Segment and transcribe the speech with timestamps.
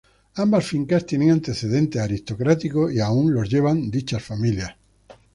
[0.37, 4.75] Ambas fincas tienen antecedentes aristocráticos y aún los llevan dichas familias.